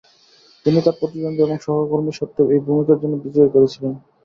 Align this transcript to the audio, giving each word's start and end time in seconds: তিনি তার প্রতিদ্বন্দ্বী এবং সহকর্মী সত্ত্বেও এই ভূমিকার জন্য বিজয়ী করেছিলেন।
তিনি 0.65 0.79
তার 0.81 0.95
প্রতিদ্বন্দ্বী 0.99 1.41
এবং 1.43 1.57
সহকর্মী 1.65 2.11
সত্ত্বেও 2.13 2.51
এই 2.53 2.61
ভূমিকার 2.65 3.01
জন্য 3.01 3.15
বিজয়ী 3.23 3.49
করেছিলেন। 3.55 3.93